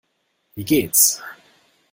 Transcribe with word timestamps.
Wie 0.55 0.65
geht's? 0.65 1.21